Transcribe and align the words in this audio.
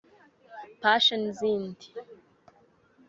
pashe 0.81 1.13
n’izindi 1.17 1.85